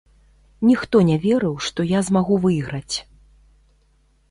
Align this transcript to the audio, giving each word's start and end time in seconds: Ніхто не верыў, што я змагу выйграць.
Ніхто 0.69 1.01
не 1.09 1.17
верыў, 1.25 1.53
што 1.67 1.87
я 1.91 1.99
змагу 2.09 2.41
выйграць. 2.47 2.95